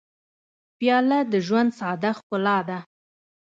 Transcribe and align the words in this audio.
پیاله 0.77 1.19
د 1.31 1.33
ژوند 1.45 1.69
ساده 1.79 2.11
ښکلا 2.17 2.57
ده. 2.69 2.79